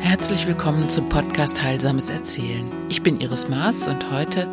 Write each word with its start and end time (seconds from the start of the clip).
Herzlich 0.00 0.46
willkommen 0.46 0.88
zum 0.88 1.10
Podcast 1.10 1.62
Heilsames 1.62 2.08
Erzählen. 2.08 2.66
Ich 2.88 3.02
bin 3.02 3.20
Iris 3.20 3.48
Maas 3.48 3.88
und 3.88 4.10
heute 4.10 4.48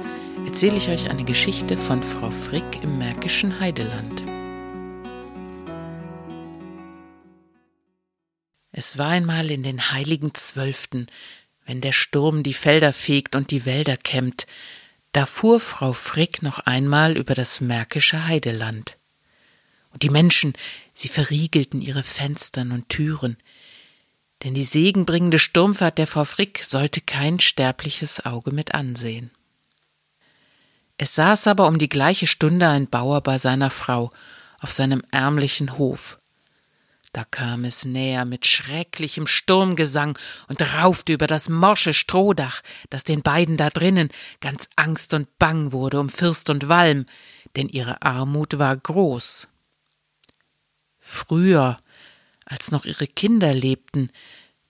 erzähle 0.46 0.76
ich 0.76 0.90
euch 0.90 1.10
eine 1.10 1.24
Geschichte 1.24 1.78
von 1.78 2.04
Frau 2.04 2.29
Frick 2.29 2.84
im 2.84 2.98
Märkischen 2.98 3.62
Heideland. 3.62 4.24
Es 8.74 8.97
war 8.97 9.10
einmal 9.10 9.49
in 9.49 9.63
den 9.63 9.94
heiligen 9.94 10.33
Zwölften, 10.33 11.08
wenn 11.65 11.79
der 11.79 11.94
Sturm 11.94 12.44
die 12.44 12.54
Felder 12.54 12.92
fegt 12.92 13.38
und 13.38 13.52
die 13.52 13.65
Wälder 13.65 13.96
kämmt, 13.96 14.47
da 15.13 15.26
fuhr 15.26 15.62
Frau 15.62 15.94
Frick 15.94 16.41
noch 16.41 16.59
einmal 16.59 17.16
über 17.16 17.34
das 17.34 17.62
Märkische 17.62 18.27
Heideland. 18.27 18.98
Und 19.91 20.03
die 20.03 20.09
Menschen, 20.09 20.53
sie 20.94 21.09
verriegelten 21.09 21.81
ihre 21.81 22.04
Fenstern 22.04 22.72
und 22.72 22.90
Türen, 22.90 23.38
denn 24.44 24.54
die 24.54 24.63
segenbringende 24.63 25.40
Sturmfahrt 25.40 25.98
der 25.98 26.08
Frau 26.08 26.23
Frick 26.23 26.63
sollte 26.63 27.02
kein 27.02 27.40
sterbliches 27.40 28.26
Auge 28.26 28.52
mit 28.52 28.73
ansehen. 28.73 29.32
Es 30.98 31.16
saß 31.16 31.48
aber 31.48 31.68
um 31.68 31.77
die 31.77 31.90
gleiche 31.90 32.27
Stunde 32.27 32.68
ein 32.68 32.88
Bauer 32.88 33.22
bei 33.22 33.38
seiner 33.38 33.70
Frau 33.70 34.09
auf 34.59 34.72
seinem 34.72 35.02
ärmlichen 35.12 35.77
Hof. 35.77 36.20
Da 37.13 37.26
kam 37.26 37.66
es 37.66 37.84
näher 37.84 38.23
mit 38.23 38.46
schrecklichem 38.46 39.27
Sturmgesang 39.27 40.18
und 40.48 40.62
raufte 40.62 41.12
über 41.12 41.27
das 41.27 41.49
morsche 41.49 41.94
Strohdach, 41.94 42.62
dass 42.90 43.04
den 43.04 43.21
beiden 43.21 43.58
da 43.58 43.70
drinnen 43.70 44.10
ganz 44.40 44.70
Angst 44.77 45.13
und 45.13 45.27
Bang 45.38 45.73
wurde 45.73 45.99
um 45.99 46.10
Fürst 46.10 46.49
und 46.49 46.70
Walm, 46.70 47.05
denn 47.58 47.68
ihre 47.68 48.02
Armut 48.02 48.60
war 48.60 48.77
groß. 48.77 49.49
Früher, 51.02 51.78
als 52.46 52.72
noch 52.72 52.86
ihre 52.86 53.08
Kinder 53.08 53.54
lebten, 53.54 54.10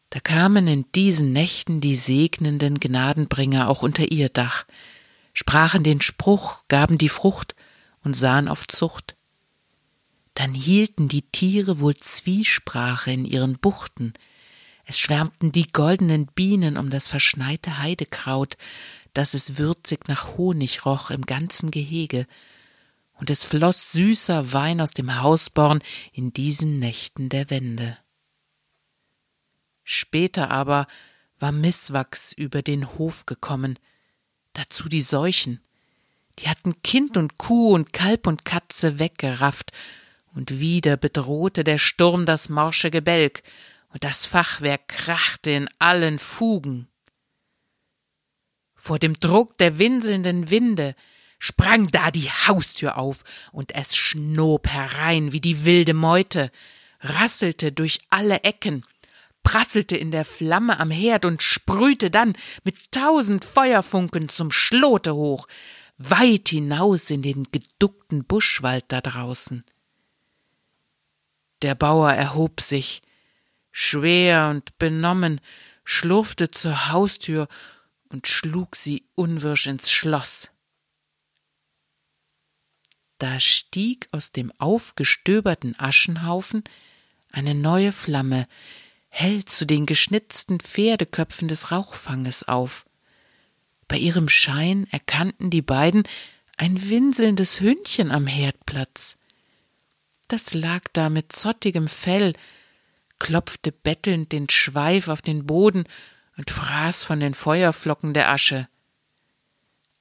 da 0.10 0.20
kamen 0.20 0.68
in 0.68 0.92
diesen 0.94 1.32
Nächten 1.32 1.82
die 1.82 1.96
segnenden 1.96 2.80
Gnadenbringer 2.80 3.70
auch 3.70 3.84
unter 3.84 4.12
ihr 4.12 4.30
Dach, 4.30 4.66
sprachen 5.34 5.84
den 5.84 6.02
Spruch, 6.02 6.64
gaben 6.68 6.98
die 6.98 7.10
Frucht 7.10 7.56
und 8.04 8.16
sahen 8.16 8.48
auf 8.48 8.68
Zucht. 8.68 9.16
Dann 10.34 10.54
hielten 10.54 11.08
die 11.08 11.22
Tiere 11.22 11.80
wohl 11.80 11.96
Zwiesprache 11.96 13.12
in 13.12 13.26
ihren 13.26 13.60
Buchten, 13.60 14.14
es 14.92 15.00
schwärmten 15.00 15.54
die 15.54 15.68
goldenen 15.68 16.26
Bienen 16.26 16.78
um 16.78 16.90
das 16.90 17.08
verschneite 17.08 17.78
Heidekraut, 17.78 18.58
dass 19.14 19.34
es 19.34 19.58
würzig 19.58 20.10
nach 20.10 20.36
Honig 20.36 20.86
roch 20.86 21.12
im 21.12 21.26
ganzen 21.26 21.72
Gehege, 21.72 22.28
und 23.22 23.30
es 23.30 23.44
floß 23.44 23.92
süßer 23.92 24.52
Wein 24.52 24.82
aus 24.82 24.92
dem 24.92 25.22
Hausborn 25.22 25.84
in 26.12 26.34
diesen 26.34 26.80
Nächten 26.80 27.30
der 27.30 27.52
Wende. 27.52 27.96
Später 29.84 30.50
aber 30.50 30.88
war 31.38 31.52
Misswachs 31.52 32.34
über 32.34 32.64
den 32.64 32.98
Hof 32.98 33.28
gekommen, 33.28 33.78
dazu 34.54 34.90
die 34.90 35.02
Seuchen. 35.02 35.62
Die 36.40 36.50
hatten 36.50 36.82
Kind 36.82 37.16
und 37.16 37.38
Kuh 37.38 37.76
und 37.76 37.94
Kalb 37.94 38.26
und 38.26 38.44
Katze 38.44 38.98
weggerafft, 38.98 39.72
und 40.34 40.60
wieder 40.60 40.98
bedrohte 40.98 41.64
der 41.64 41.78
Sturm 41.78 42.26
das 42.26 42.50
morsche 42.50 42.90
Gebälk, 42.90 43.44
und 43.90 44.04
das 44.04 44.26
Fachwerk 44.26 44.88
krachte 44.88 45.52
in 45.52 45.70
allen 45.78 46.18
Fugen. 46.18 46.88
Vor 48.74 48.98
dem 48.98 49.14
Druck 49.20 49.60
der 49.60 49.78
winselnden 49.78 50.50
Winde 50.50 50.96
sprang 51.42 51.88
da 51.88 52.12
die 52.12 52.30
Haustür 52.30 53.00
auf, 53.00 53.24
und 53.52 53.74
es 53.74 53.98
schnob 53.98 54.68
herein 54.68 55.32
wie 55.32 55.42
die 55.42 55.66
wilde 55.66 55.96
Meute, 55.96 56.52
rasselte 57.02 57.72
durch 57.72 58.00
alle 58.12 58.44
Ecken, 58.44 58.86
prasselte 59.42 59.98
in 59.98 60.12
der 60.12 60.24
Flamme 60.24 60.80
am 60.80 60.92
Herd 60.92 61.26
und 61.26 61.42
sprühte 61.42 62.12
dann 62.12 62.36
mit 62.64 62.92
tausend 62.92 63.44
Feuerfunken 63.44 64.30
zum 64.30 64.52
Schlote 64.52 65.16
hoch, 65.16 65.48
weit 65.98 66.50
hinaus 66.50 67.10
in 67.10 67.24
den 67.24 67.46
geduckten 67.52 68.24
Buschwald 68.24 68.86
da 68.90 69.02
draußen. 69.02 69.66
Der 71.64 71.74
Bauer 71.74 72.12
erhob 72.12 72.62
sich, 72.62 73.02
schwer 73.72 74.50
und 74.52 74.78
benommen, 74.78 75.42
schlurfte 75.84 76.52
zur 76.52 76.92
Haustür 76.92 77.48
und 78.10 78.28
schlug 78.28 78.76
sie 78.76 79.06
unwirsch 79.16 79.66
ins 79.66 79.92
Schloss. 79.92 80.51
Da 83.22 83.40
stieg 83.40 84.08
aus 84.12 84.32
dem 84.32 84.52
aufgestöberten 84.58 85.76
Aschenhaufen 85.78 86.64
eine 87.32 87.54
neue 87.54 87.92
Flamme, 87.92 88.46
hell 89.10 89.46
zu 89.46 89.68
den 89.68 89.86
geschnitzten 89.86 90.60
Pferdeköpfen 90.60 91.48
des 91.48 91.72
Rauchfanges 91.72 92.48
auf. 92.48 92.84
Bei 93.88 93.98
ihrem 93.98 94.28
Schein 94.28 94.88
erkannten 94.90 95.52
die 95.52 95.62
beiden 95.62 96.02
ein 96.58 96.90
winselndes 96.90 97.62
Hündchen 97.62 98.10
am 98.10 98.26
Herdplatz. 98.26 99.20
Das 100.28 100.56
lag 100.56 100.82
da 100.92 101.12
mit 101.12 101.32
zottigem 101.32 101.88
Fell, 101.88 102.34
klopfte 103.20 103.72
bettelnd 103.72 104.32
den 104.32 104.50
Schweif 104.50 105.10
auf 105.10 105.22
den 105.22 105.46
Boden 105.46 105.84
und 106.38 106.50
fraß 106.50 107.04
von 107.04 107.20
den 107.20 107.36
Feuerflocken 107.36 108.16
der 108.16 108.32
Asche. 108.32 108.68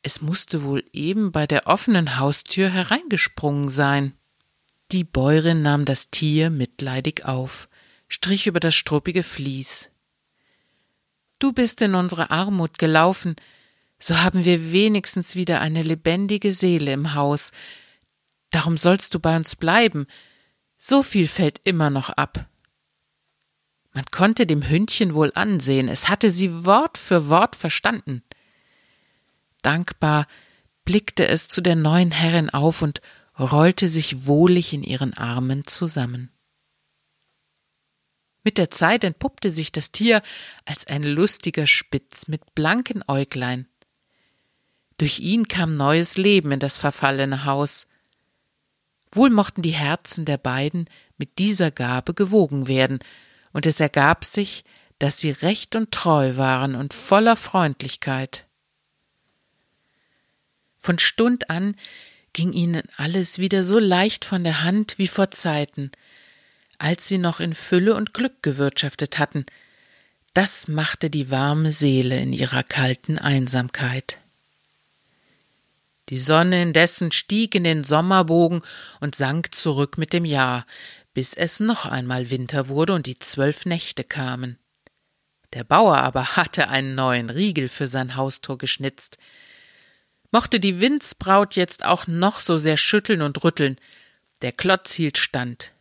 Es 0.02 0.20
musste 0.20 0.62
wohl 0.64 0.84
eben 0.92 1.32
bei 1.32 1.46
der 1.46 1.66
offenen 1.66 2.18
Haustür 2.18 2.70
hereingesprungen 2.70 3.68
sein. 3.68 4.14
Die 4.92 5.04
Bäuerin 5.04 5.62
nahm 5.62 5.84
das 5.84 6.10
Tier 6.10 6.50
mitleidig 6.50 7.24
auf 7.24 7.68
strich 8.10 8.46
über 8.46 8.60
das 8.60 8.74
struppige 8.74 9.22
Vlies. 9.22 9.90
Du 11.38 11.52
bist 11.52 11.80
in 11.80 11.94
unsere 11.94 12.30
Armut 12.30 12.78
gelaufen, 12.78 13.36
so 13.98 14.18
haben 14.18 14.44
wir 14.44 14.72
wenigstens 14.72 15.36
wieder 15.36 15.60
eine 15.60 15.82
lebendige 15.82 16.52
Seele 16.52 16.92
im 16.92 17.14
Haus. 17.14 17.52
Darum 18.50 18.76
sollst 18.76 19.14
du 19.14 19.20
bei 19.20 19.36
uns 19.36 19.56
bleiben. 19.56 20.06
So 20.76 21.02
viel 21.02 21.28
fällt 21.28 21.60
immer 21.64 21.88
noch 21.88 22.10
ab. 22.10 22.46
Man 23.92 24.04
konnte 24.10 24.46
dem 24.46 24.68
Hündchen 24.68 25.14
wohl 25.14 25.32
ansehen, 25.34 25.88
es 25.88 26.08
hatte 26.08 26.30
sie 26.30 26.64
Wort 26.64 26.98
für 26.98 27.28
Wort 27.28 27.56
verstanden. 27.56 28.22
Dankbar 29.62 30.26
blickte 30.84 31.26
es 31.26 31.48
zu 31.48 31.60
der 31.60 31.76
neuen 31.76 32.10
Herrin 32.10 32.50
auf 32.50 32.82
und 32.82 33.00
rollte 33.38 33.88
sich 33.88 34.26
wohlig 34.26 34.72
in 34.72 34.82
ihren 34.82 35.14
Armen 35.14 35.66
zusammen. 35.66 36.30
Mit 38.42 38.58
der 38.58 38.70
Zeit 38.70 39.04
entpuppte 39.04 39.50
sich 39.50 39.70
das 39.70 39.92
Tier 39.92 40.22
als 40.64 40.86
ein 40.86 41.02
lustiger 41.02 41.66
Spitz 41.66 42.26
mit 42.26 42.54
blanken 42.54 43.02
Äuglein. 43.06 43.68
Durch 44.96 45.20
ihn 45.20 45.48
kam 45.48 45.76
neues 45.76 46.16
Leben 46.16 46.52
in 46.52 46.60
das 46.60 46.76
verfallene 46.76 47.44
Haus. 47.44 47.86
Wohl 49.12 49.30
mochten 49.30 49.62
die 49.62 49.70
Herzen 49.70 50.24
der 50.24 50.38
beiden 50.38 50.88
mit 51.16 51.38
dieser 51.38 51.70
Gabe 51.70 52.14
gewogen 52.14 52.68
werden, 52.68 52.98
und 53.52 53.66
es 53.66 53.80
ergab 53.80 54.24
sich, 54.24 54.62
dass 55.00 55.18
sie 55.18 55.30
recht 55.30 55.74
und 55.74 55.90
treu 55.90 56.36
waren 56.36 56.74
und 56.76 56.94
voller 56.94 57.36
Freundlichkeit. 57.36 58.46
Von 60.80 60.98
Stund 60.98 61.50
an 61.50 61.76
ging 62.32 62.54
ihnen 62.54 62.82
alles 62.96 63.38
wieder 63.38 63.62
so 63.62 63.78
leicht 63.78 64.24
von 64.24 64.44
der 64.44 64.62
Hand 64.64 64.96
wie 64.96 65.08
vor 65.08 65.30
Zeiten, 65.30 65.92
als 66.78 67.06
sie 67.06 67.18
noch 67.18 67.38
in 67.38 67.54
Fülle 67.54 67.94
und 67.94 68.14
Glück 68.14 68.42
gewirtschaftet 68.42 69.18
hatten. 69.18 69.44
Das 70.32 70.68
machte 70.68 71.10
die 71.10 71.30
warme 71.30 71.70
Seele 71.70 72.18
in 72.18 72.32
ihrer 72.32 72.62
kalten 72.62 73.18
Einsamkeit. 73.18 74.16
Die 76.08 76.18
Sonne 76.18 76.62
indessen 76.62 77.12
stieg 77.12 77.54
in 77.54 77.64
den 77.64 77.84
Sommerbogen 77.84 78.62
und 79.00 79.14
sank 79.14 79.54
zurück 79.54 79.98
mit 79.98 80.14
dem 80.14 80.24
Jahr, 80.24 80.64
bis 81.12 81.34
es 81.34 81.60
noch 81.60 81.84
einmal 81.84 82.30
Winter 82.30 82.68
wurde 82.68 82.94
und 82.94 83.04
die 83.04 83.18
zwölf 83.18 83.66
Nächte 83.66 84.02
kamen. 84.02 84.56
Der 85.52 85.64
Bauer 85.64 85.98
aber 85.98 86.36
hatte 86.36 86.68
einen 86.68 86.94
neuen 86.94 87.28
Riegel 87.28 87.68
für 87.68 87.86
sein 87.86 88.16
Haustor 88.16 88.56
geschnitzt. 88.56 89.18
Mochte 90.30 90.60
die 90.60 90.80
Windsbraut 90.80 91.56
jetzt 91.56 91.84
auch 91.84 92.06
noch 92.06 92.38
so 92.38 92.56
sehr 92.58 92.76
schütteln 92.76 93.22
und 93.22 93.42
rütteln, 93.42 93.76
der 94.42 94.52
Klotz 94.52 94.94
hielt 94.94 95.18
stand, 95.18 95.72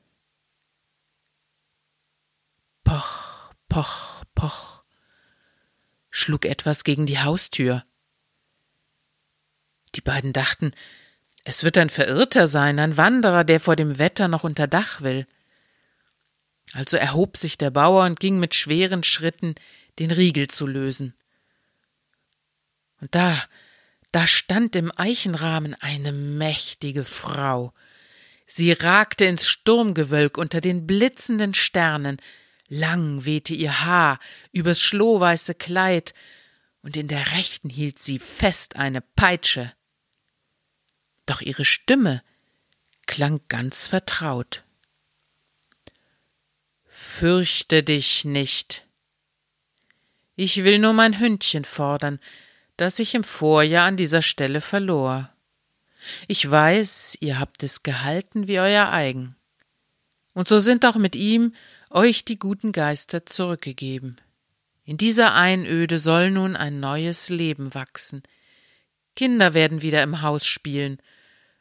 Poch, 2.89 3.53
poch, 3.67 4.23
poch, 4.33 4.83
schlug 6.09 6.45
etwas 6.45 6.83
gegen 6.83 7.05
die 7.05 7.19
Haustür. 7.19 7.83
Die 9.93 10.01
beiden 10.01 10.33
dachten, 10.33 10.71
es 11.43 11.63
wird 11.63 11.77
ein 11.77 11.91
Verirrter 11.91 12.47
sein, 12.47 12.79
ein 12.79 12.97
Wanderer, 12.97 13.43
der 13.43 13.59
vor 13.59 13.75
dem 13.75 13.99
Wetter 13.99 14.27
noch 14.27 14.43
unter 14.43 14.65
Dach 14.65 15.01
will. 15.01 15.27
Also 16.73 16.97
erhob 16.97 17.37
sich 17.37 17.59
der 17.59 17.69
Bauer 17.69 18.05
und 18.05 18.19
ging 18.19 18.39
mit 18.39 18.55
schweren 18.55 19.03
Schritten 19.03 19.53
den 19.99 20.09
Riegel 20.09 20.47
zu 20.47 20.65
lösen. 20.65 21.13
Und 23.01 23.13
da, 23.13 23.39
da 24.11 24.25
stand 24.25 24.75
im 24.75 24.91
Eichenrahmen 24.95 25.75
eine 25.75 26.11
mächtige 26.11 27.05
Frau. 27.05 27.73
Sie 28.47 28.71
ragte 28.71 29.25
ins 29.25 29.47
Sturmgewölk 29.47 30.37
unter 30.37 30.61
den 30.61 30.87
blitzenden 30.87 31.53
Sternen, 31.53 32.17
lang 32.67 33.25
wehte 33.25 33.53
ihr 33.53 33.85
Haar 33.85 34.19
übers 34.51 34.83
schlohweiße 34.83 35.55
Kleid, 35.55 36.13
und 36.81 36.95
in 36.97 37.07
der 37.07 37.33
rechten 37.33 37.69
hielt 37.69 37.99
sie 37.99 38.19
fest 38.19 38.77
eine 38.77 39.01
Peitsche. 39.01 39.73
Doch 41.25 41.41
ihre 41.41 41.65
Stimme 41.65 42.23
klang 43.05 43.41
ganz 43.49 43.87
vertraut. 43.87 44.63
Fürchte 46.87 47.83
dich 47.83 48.25
nicht. 48.25 48.85
Ich 50.35 50.63
will 50.63 50.79
nur 50.79 50.93
mein 50.93 51.19
Hündchen 51.19 51.65
fordern, 51.65 52.19
das 52.79 52.99
ich 52.99 53.13
im 53.13 53.25
Vorjahr 53.25 53.87
an 53.87 53.97
dieser 53.97 54.21
Stelle 54.21 54.61
verlor. 54.61 55.29
Ich 56.29 56.49
weiß, 56.49 57.17
ihr 57.19 57.37
habt 57.37 57.61
es 57.61 57.83
gehalten 57.83 58.47
wie 58.47 58.59
euer 58.59 58.89
eigen. 58.89 59.35
Und 60.33 60.47
so 60.47 60.59
sind 60.59 60.85
auch 60.85 60.95
mit 60.95 61.15
ihm 61.15 61.53
euch 61.89 62.23
die 62.23 62.39
guten 62.39 62.71
Geister 62.71 63.25
zurückgegeben. 63.25 64.15
In 64.85 64.95
dieser 64.95 65.33
Einöde 65.33 65.99
soll 65.99 66.31
nun 66.31 66.55
ein 66.55 66.79
neues 66.79 67.29
Leben 67.29 67.73
wachsen. 67.75 68.23
Kinder 69.13 69.53
werden 69.53 69.81
wieder 69.81 70.01
im 70.01 70.21
Haus 70.21 70.45
spielen, 70.45 71.01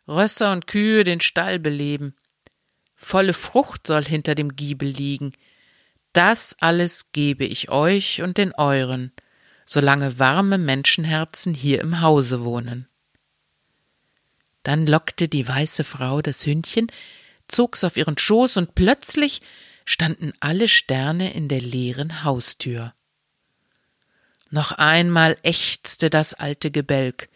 Rösser 0.06 0.52
und 0.52 0.68
Kühe 0.68 1.02
den 1.02 1.20
Stall 1.20 1.58
beleben. 1.58 2.14
Volle 2.94 3.32
Frucht 3.32 3.88
soll 3.88 4.04
hinter 4.04 4.36
dem 4.36 4.54
Giebel 4.54 4.88
liegen. 4.88 5.32
Das 6.12 6.56
alles 6.60 7.10
gebe 7.10 7.44
ich 7.44 7.70
euch 7.70 8.22
und 8.22 8.38
den 8.38 8.54
euren, 8.54 9.12
solange 9.68 10.18
warme 10.18 10.56
Menschenherzen 10.56 11.52
hier 11.52 11.82
im 11.82 12.00
Hause 12.00 12.42
wohnen. 12.42 12.88
Dann 14.62 14.86
lockte 14.86 15.28
die 15.28 15.46
weiße 15.46 15.84
Frau 15.84 16.22
das 16.22 16.46
Hündchen, 16.46 16.86
zog's 17.48 17.84
auf 17.84 17.98
ihren 17.98 18.16
Schoß 18.16 18.56
und 18.56 18.74
plötzlich 18.74 19.42
standen 19.84 20.32
alle 20.40 20.68
Sterne 20.68 21.34
in 21.34 21.48
der 21.48 21.60
leeren 21.60 22.24
Haustür. 22.24 22.94
Noch 24.50 24.72
einmal 24.72 25.36
ächzte 25.42 26.08
das 26.08 26.32
alte 26.32 26.70
Gebälk, 26.70 27.28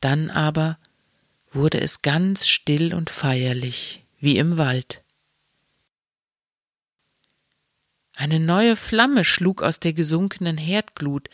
dann 0.00 0.30
aber 0.30 0.78
wurde 1.50 1.80
es 1.80 2.02
ganz 2.02 2.46
still 2.46 2.94
und 2.94 3.10
feierlich, 3.10 4.04
wie 4.20 4.38
im 4.38 4.56
Wald. 4.56 5.03
Eine 8.14 8.40
neue 8.40 8.76
Flamme 8.76 9.24
schlug 9.24 9.62
aus 9.62 9.80
der 9.80 9.92
gesunkenen 9.92 10.56
Herdglut, 10.56 11.28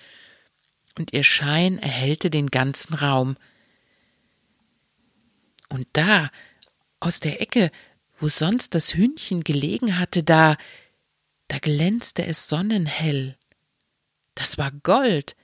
und 0.99 1.13
ihr 1.13 1.25
Schein 1.25 1.79
erhellte 1.79 2.31
den 2.31 2.49
ganzen 2.49 2.95
Raum. 2.95 3.37
Und 5.69 5.87
da, 5.93 6.31
aus 6.99 7.21
der 7.21 7.41
Ecke, 7.41 7.71
wo 8.19 8.29
sonst 8.29 8.75
das 8.75 8.95
Hühnchen 8.95 9.45
gelegen 9.45 9.99
hatte, 9.99 10.23
da, 10.23 10.57
da 11.49 11.59
glänzte 11.59 12.27
es 12.27 12.49
sonnenhell. 12.49 13.37
Das 14.35 14.59
war 14.59 14.73
Gold. 14.83 15.37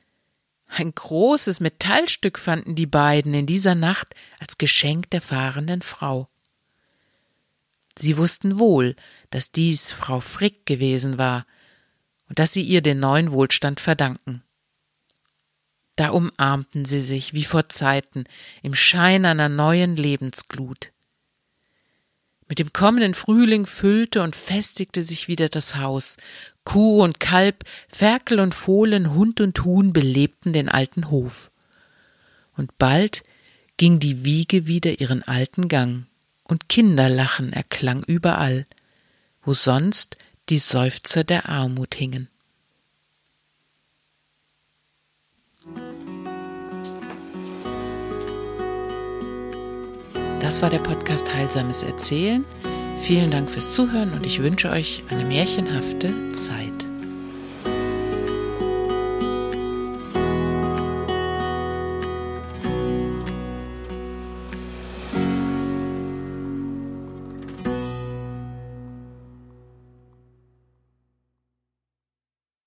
Ein 0.68 0.94
großes 0.94 1.60
Metallstück 1.60 2.38
fanden 2.38 2.74
die 2.74 2.86
beiden 2.86 3.32
in 3.34 3.46
dieser 3.46 3.74
Nacht 3.74 4.14
als 4.40 4.58
Geschenk 4.58 5.10
der 5.10 5.22
fahrenden 5.22 5.80
Frau. 5.82 6.28
Sie 7.98 8.16
wussten 8.16 8.58
wohl, 8.58 8.94
dass 9.30 9.52
dies 9.52 9.92
Frau 9.92 10.20
Frick 10.20 10.66
gewesen 10.66 11.18
war 11.18 11.46
und 12.28 12.38
dass 12.38 12.52
sie 12.52 12.62
ihr 12.62 12.82
den 12.82 13.00
neuen 13.00 13.32
Wohlstand 13.32 13.80
verdanken. 13.80 14.42
Da 15.96 16.10
umarmten 16.10 16.84
sie 16.84 17.00
sich 17.00 17.32
wie 17.32 17.44
vor 17.44 17.68
Zeiten 17.70 18.24
im 18.62 18.74
Schein 18.74 19.24
einer 19.24 19.48
neuen 19.48 19.96
Lebensglut. 19.96 20.92
Mit 22.48 22.58
dem 22.58 22.72
kommenden 22.72 23.14
Frühling 23.14 23.66
füllte 23.66 24.22
und 24.22 24.36
festigte 24.36 25.02
sich 25.02 25.26
wieder 25.26 25.48
das 25.48 25.76
Haus. 25.76 26.16
Kuh 26.64 27.02
und 27.02 27.18
Kalb, 27.18 27.64
Ferkel 27.88 28.38
und 28.38 28.54
Fohlen, 28.54 29.14
Hund 29.14 29.40
und 29.40 29.64
Huhn 29.64 29.92
belebten 29.92 30.52
den 30.52 30.68
alten 30.68 31.10
Hof. 31.10 31.50
Und 32.56 32.78
bald 32.78 33.22
ging 33.78 33.98
die 33.98 34.24
Wiege 34.24 34.66
wieder 34.66 35.00
ihren 35.00 35.22
alten 35.24 35.68
Gang, 35.68 36.06
und 36.46 36.68
Kinderlachen 36.68 37.52
erklang 37.52 38.02
überall, 38.04 38.66
wo 39.44 39.54
sonst 39.54 40.16
die 40.48 40.58
Seufzer 40.58 41.24
der 41.24 41.48
Armut 41.48 41.94
hingen. 41.94 42.28
Das 50.40 50.62
war 50.62 50.70
der 50.70 50.78
Podcast 50.78 51.34
Heilsames 51.34 51.82
Erzählen. 51.82 52.44
Vielen 52.96 53.30
Dank 53.30 53.50
fürs 53.50 53.72
Zuhören 53.72 54.12
und 54.12 54.26
ich 54.26 54.42
wünsche 54.42 54.70
euch 54.70 55.02
eine 55.10 55.24
märchenhafte 55.24 56.32
Zeit. 56.32 56.75